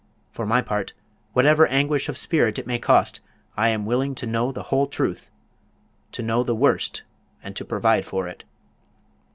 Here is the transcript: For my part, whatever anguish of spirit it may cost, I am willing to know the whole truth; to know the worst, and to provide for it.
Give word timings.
For 0.31 0.47
my 0.47 0.63
part, 0.63 0.93
whatever 1.33 1.67
anguish 1.67 2.09
of 2.09 2.17
spirit 2.17 2.57
it 2.57 2.65
may 2.65 2.79
cost, 2.79 3.21
I 3.55 3.69
am 3.69 3.85
willing 3.85 4.15
to 4.15 4.25
know 4.25 4.51
the 4.51 4.63
whole 4.73 4.87
truth; 4.87 5.29
to 6.13 6.23
know 6.23 6.41
the 6.41 6.55
worst, 6.55 7.03
and 7.43 7.55
to 7.55 7.63
provide 7.63 8.03
for 8.05 8.27
it. 8.27 8.43